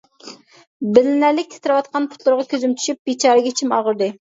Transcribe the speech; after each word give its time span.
بىلىنەرلىك 0.95 1.51
تىترەۋاتقان 1.51 2.09
پۇتلىرىغا 2.15 2.47
كۆزۈم 2.55 2.75
چۈشۈپ 2.81 3.07
بىچارىگە 3.13 3.55
ئىچىم 3.55 3.79
ئاغرىدى. 3.81 4.13